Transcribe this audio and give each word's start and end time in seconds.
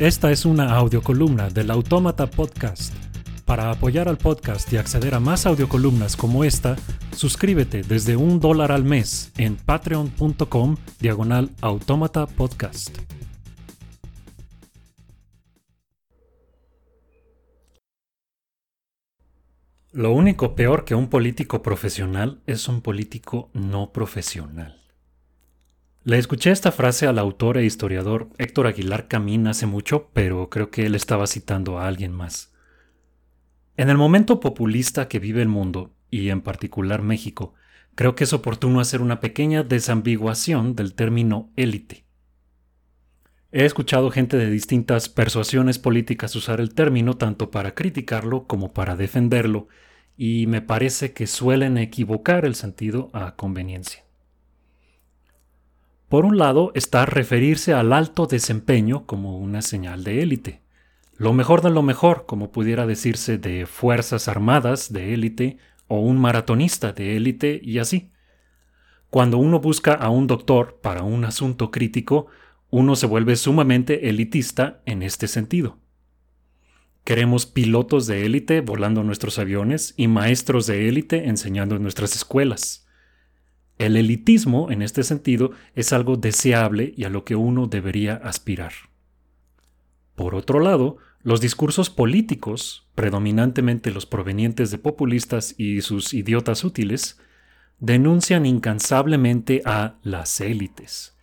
Esta 0.00 0.30
es 0.30 0.46
una 0.46 0.76
audiocolumna 0.76 1.50
del 1.50 1.70
Autómata 1.70 2.26
Podcast. 2.26 2.94
Para 3.44 3.70
apoyar 3.70 4.08
al 4.08 4.16
podcast 4.16 4.72
y 4.72 4.78
acceder 4.78 5.14
a 5.14 5.20
más 5.20 5.44
audiocolumnas 5.44 6.16
como 6.16 6.42
esta, 6.42 6.76
suscríbete 7.14 7.82
desde 7.82 8.16
un 8.16 8.40
dólar 8.40 8.72
al 8.72 8.82
mes 8.82 9.30
en 9.36 9.56
patreon.com 9.56 10.78
diagonal 11.00 11.50
autómata 11.60 12.26
podcast. 12.26 12.96
Lo 19.92 20.12
único 20.12 20.54
peor 20.54 20.86
que 20.86 20.94
un 20.94 21.10
político 21.10 21.60
profesional 21.60 22.40
es 22.46 22.68
un 22.68 22.80
político 22.80 23.50
no 23.52 23.92
profesional. 23.92 24.79
Le 26.02 26.16
escuché 26.16 26.50
esta 26.50 26.72
frase 26.72 27.06
al 27.06 27.18
autor 27.18 27.58
e 27.58 27.64
historiador 27.66 28.30
Héctor 28.38 28.66
Aguilar 28.66 29.06
Camín 29.06 29.46
hace 29.46 29.66
mucho, 29.66 30.08
pero 30.14 30.48
creo 30.48 30.70
que 30.70 30.86
él 30.86 30.94
estaba 30.94 31.26
citando 31.26 31.78
a 31.78 31.86
alguien 31.86 32.12
más. 32.12 32.54
En 33.76 33.90
el 33.90 33.98
momento 33.98 34.40
populista 34.40 35.08
que 35.08 35.18
vive 35.18 35.42
el 35.42 35.48
mundo, 35.48 35.94
y 36.10 36.30
en 36.30 36.40
particular 36.40 37.02
México, 37.02 37.52
creo 37.94 38.14
que 38.14 38.24
es 38.24 38.32
oportuno 38.32 38.80
hacer 38.80 39.02
una 39.02 39.20
pequeña 39.20 39.62
desambiguación 39.62 40.74
del 40.74 40.94
término 40.94 41.50
élite. 41.56 42.06
He 43.52 43.66
escuchado 43.66 44.10
gente 44.10 44.38
de 44.38 44.50
distintas 44.50 45.10
persuasiones 45.10 45.78
políticas 45.78 46.34
usar 46.34 46.62
el 46.62 46.72
término 46.72 47.18
tanto 47.18 47.50
para 47.50 47.74
criticarlo 47.74 48.46
como 48.46 48.72
para 48.72 48.96
defenderlo, 48.96 49.68
y 50.16 50.46
me 50.46 50.62
parece 50.62 51.12
que 51.12 51.26
suelen 51.26 51.76
equivocar 51.76 52.46
el 52.46 52.54
sentido 52.54 53.10
a 53.12 53.36
conveniencia. 53.36 54.09
Por 56.10 56.24
un 56.24 56.38
lado 56.38 56.72
está 56.74 57.06
referirse 57.06 57.72
al 57.72 57.92
alto 57.92 58.26
desempeño 58.26 59.06
como 59.06 59.38
una 59.38 59.62
señal 59.62 60.02
de 60.02 60.22
élite. 60.22 60.60
Lo 61.16 61.32
mejor 61.32 61.62
de 61.62 61.70
lo 61.70 61.82
mejor, 61.82 62.26
como 62.26 62.50
pudiera 62.50 62.84
decirse 62.84 63.38
de 63.38 63.64
Fuerzas 63.64 64.26
Armadas 64.26 64.92
de 64.92 65.14
élite 65.14 65.58
o 65.86 66.00
un 66.00 66.18
maratonista 66.18 66.92
de 66.92 67.16
élite 67.16 67.60
y 67.62 67.78
así. 67.78 68.10
Cuando 69.08 69.38
uno 69.38 69.60
busca 69.60 69.94
a 69.94 70.10
un 70.10 70.26
doctor 70.26 70.80
para 70.82 71.04
un 71.04 71.24
asunto 71.24 71.70
crítico, 71.70 72.26
uno 72.70 72.96
se 72.96 73.06
vuelve 73.06 73.36
sumamente 73.36 74.08
elitista 74.08 74.82
en 74.86 75.04
este 75.04 75.28
sentido. 75.28 75.78
Queremos 77.04 77.46
pilotos 77.46 78.08
de 78.08 78.26
élite 78.26 78.62
volando 78.62 79.04
nuestros 79.04 79.38
aviones 79.38 79.94
y 79.96 80.08
maestros 80.08 80.66
de 80.66 80.88
élite 80.88 81.28
enseñando 81.28 81.76
en 81.76 81.84
nuestras 81.84 82.16
escuelas. 82.16 82.89
El 83.80 83.96
elitismo, 83.96 84.70
en 84.70 84.82
este 84.82 85.02
sentido, 85.04 85.52
es 85.74 85.94
algo 85.94 86.18
deseable 86.18 86.92
y 86.98 87.04
a 87.04 87.08
lo 87.08 87.24
que 87.24 87.34
uno 87.34 87.66
debería 87.66 88.12
aspirar. 88.12 88.72
Por 90.14 90.34
otro 90.34 90.60
lado, 90.60 90.98
los 91.22 91.40
discursos 91.40 91.88
políticos, 91.88 92.86
predominantemente 92.94 93.90
los 93.90 94.04
provenientes 94.04 94.70
de 94.70 94.76
populistas 94.76 95.54
y 95.56 95.80
sus 95.80 96.12
idiotas 96.12 96.62
útiles, 96.62 97.18
denuncian 97.78 98.44
incansablemente 98.44 99.62
a 99.64 99.94
las 100.02 100.42
élites. 100.42 101.16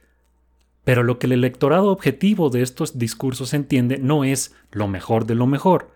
Pero 0.84 1.04
lo 1.04 1.20
que 1.20 1.28
el 1.28 1.34
electorado 1.34 1.92
objetivo 1.92 2.50
de 2.50 2.64
estos 2.64 2.98
discursos 2.98 3.54
entiende 3.54 4.00
no 4.00 4.24
es 4.24 4.56
lo 4.72 4.88
mejor 4.88 5.28
de 5.28 5.36
lo 5.36 5.46
mejor, 5.46 5.92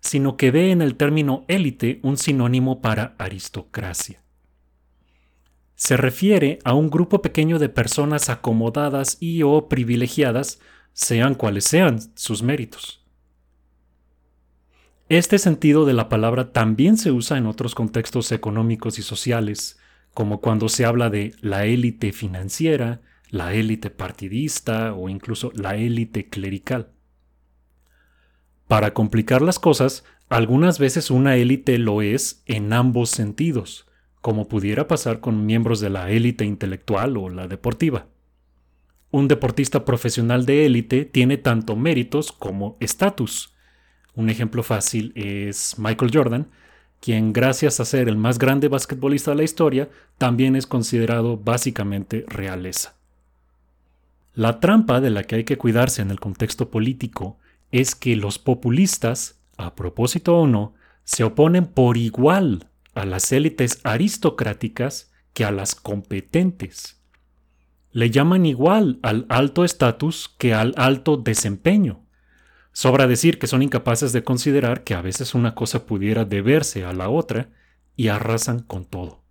sino 0.00 0.36
que 0.36 0.50
ve 0.50 0.72
en 0.72 0.82
el 0.82 0.96
término 0.96 1.46
élite 1.48 2.00
un 2.02 2.18
sinónimo 2.18 2.82
para 2.82 3.14
aristocracia 3.16 4.21
se 5.82 5.96
refiere 5.96 6.60
a 6.62 6.74
un 6.74 6.90
grupo 6.90 7.22
pequeño 7.22 7.58
de 7.58 7.68
personas 7.68 8.28
acomodadas 8.28 9.16
y 9.18 9.42
o 9.42 9.68
privilegiadas, 9.68 10.60
sean 10.92 11.34
cuales 11.34 11.64
sean 11.64 11.98
sus 12.14 12.44
méritos. 12.44 13.04
Este 15.08 15.38
sentido 15.38 15.84
de 15.84 15.92
la 15.92 16.08
palabra 16.08 16.52
también 16.52 16.96
se 16.96 17.10
usa 17.10 17.36
en 17.36 17.46
otros 17.46 17.74
contextos 17.74 18.30
económicos 18.30 19.00
y 19.00 19.02
sociales, 19.02 19.80
como 20.14 20.40
cuando 20.40 20.68
se 20.68 20.84
habla 20.84 21.10
de 21.10 21.34
la 21.40 21.66
élite 21.66 22.12
financiera, 22.12 23.00
la 23.30 23.52
élite 23.52 23.90
partidista 23.90 24.94
o 24.94 25.08
incluso 25.08 25.50
la 25.52 25.74
élite 25.74 26.28
clerical. 26.28 26.92
Para 28.68 28.94
complicar 28.94 29.42
las 29.42 29.58
cosas, 29.58 30.04
algunas 30.28 30.78
veces 30.78 31.10
una 31.10 31.34
élite 31.34 31.76
lo 31.78 32.02
es 32.02 32.44
en 32.46 32.72
ambos 32.72 33.10
sentidos, 33.10 33.88
como 34.22 34.48
pudiera 34.48 34.88
pasar 34.88 35.20
con 35.20 35.44
miembros 35.44 35.80
de 35.80 35.90
la 35.90 36.10
élite 36.10 36.46
intelectual 36.46 37.16
o 37.18 37.28
la 37.28 37.48
deportiva. 37.48 38.06
Un 39.10 39.28
deportista 39.28 39.84
profesional 39.84 40.46
de 40.46 40.64
élite 40.64 41.04
tiene 41.04 41.36
tanto 41.36 41.76
méritos 41.76 42.32
como 42.32 42.78
estatus. 42.80 43.52
Un 44.14 44.30
ejemplo 44.30 44.62
fácil 44.62 45.12
es 45.16 45.78
Michael 45.78 46.10
Jordan, 46.14 46.48
quien 47.00 47.32
gracias 47.32 47.80
a 47.80 47.84
ser 47.84 48.08
el 48.08 48.16
más 48.16 48.38
grande 48.38 48.68
basquetbolista 48.68 49.32
de 49.32 49.38
la 49.38 49.42
historia, 49.42 49.90
también 50.18 50.54
es 50.54 50.66
considerado 50.66 51.36
básicamente 51.36 52.24
realeza. 52.28 52.94
La 54.34 54.60
trampa 54.60 55.00
de 55.00 55.10
la 55.10 55.24
que 55.24 55.34
hay 55.34 55.44
que 55.44 55.58
cuidarse 55.58 56.00
en 56.00 56.12
el 56.12 56.20
contexto 56.20 56.70
político 56.70 57.38
es 57.72 57.96
que 57.96 58.14
los 58.14 58.38
populistas, 58.38 59.40
a 59.56 59.74
propósito 59.74 60.38
o 60.38 60.46
no, 60.46 60.74
se 61.04 61.24
oponen 61.24 61.66
por 61.66 61.96
igual 61.96 62.68
a 62.94 63.06
las 63.06 63.32
élites 63.32 63.80
aristocráticas 63.84 65.10
que 65.32 65.44
a 65.44 65.50
las 65.50 65.74
competentes. 65.74 67.00
Le 67.90 68.10
llaman 68.10 68.46
igual 68.46 68.98
al 69.02 69.26
alto 69.28 69.64
estatus 69.64 70.34
que 70.38 70.54
al 70.54 70.74
alto 70.76 71.16
desempeño. 71.16 72.06
Sobra 72.72 73.06
decir 73.06 73.38
que 73.38 73.46
son 73.46 73.62
incapaces 73.62 74.12
de 74.12 74.24
considerar 74.24 74.82
que 74.82 74.94
a 74.94 75.02
veces 75.02 75.34
una 75.34 75.54
cosa 75.54 75.84
pudiera 75.84 76.24
deberse 76.24 76.84
a 76.84 76.92
la 76.92 77.08
otra 77.10 77.50
y 77.96 78.08
arrasan 78.08 78.60
con 78.60 78.86
todo. 78.86 79.22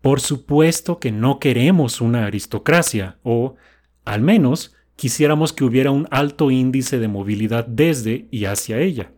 Por 0.00 0.20
supuesto 0.20 0.98
que 0.98 1.12
no 1.12 1.38
queremos 1.38 2.00
una 2.00 2.24
aristocracia, 2.24 3.18
o, 3.22 3.56
al 4.04 4.22
menos, 4.22 4.74
quisiéramos 4.94 5.52
que 5.52 5.64
hubiera 5.64 5.90
un 5.90 6.08
alto 6.10 6.50
índice 6.50 6.98
de 6.98 7.08
movilidad 7.08 7.66
desde 7.66 8.28
y 8.30 8.46
hacia 8.46 8.78
ella 8.78 9.12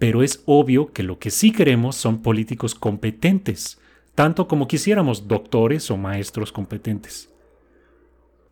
pero 0.00 0.22
es 0.22 0.42
obvio 0.46 0.92
que 0.94 1.02
lo 1.02 1.18
que 1.18 1.30
sí 1.30 1.52
queremos 1.52 1.94
son 1.94 2.22
políticos 2.22 2.74
competentes, 2.74 3.78
tanto 4.14 4.48
como 4.48 4.66
quisiéramos 4.66 5.28
doctores 5.28 5.90
o 5.90 5.98
maestros 5.98 6.52
competentes. 6.52 7.28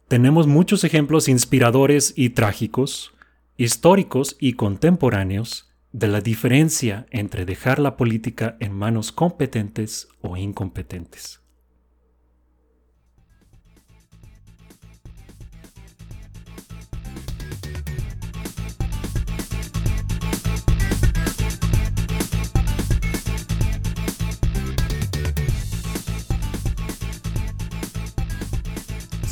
Tenemos 0.09 0.47
muchos 0.47 0.85
ejemplos 0.85 1.27
inspiradores 1.27 2.13
y 2.15 2.31
trágicos, 2.31 3.15
históricos 3.57 4.37
y 4.39 4.53
contemporáneos, 4.53 5.73
de 5.91 6.09
la 6.09 6.21
diferencia 6.21 7.07
entre 7.11 7.47
dejar 7.47 7.79
la 7.79 7.97
política 7.97 8.59
en 8.61 8.75
manos 8.75 9.11
competentes 9.11 10.09
o 10.21 10.37
incompetentes. 10.37 11.41